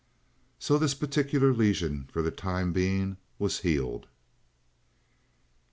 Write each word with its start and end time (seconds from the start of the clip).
So 0.57 0.79
this 0.79 0.95
particular 0.95 1.53
lesion 1.53 2.09
for 2.11 2.23
the 2.23 2.31
time 2.31 2.73
being 2.73 3.17
was 3.37 3.59
healed. 3.59 4.07